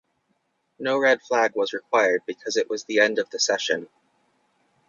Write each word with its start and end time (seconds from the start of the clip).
No 0.79 0.97
red 0.97 1.21
flag 1.21 1.51
was 1.55 1.73
required 1.73 2.23
because 2.25 2.57
it 2.57 2.67
was 2.67 2.85
the 2.85 2.97
end 3.01 3.19
of 3.19 3.29
the 3.29 3.37
session. 3.39 3.87